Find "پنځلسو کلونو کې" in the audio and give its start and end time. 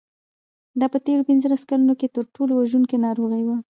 1.29-2.07